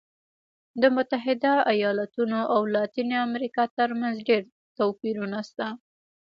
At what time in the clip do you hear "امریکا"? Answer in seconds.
3.27-3.63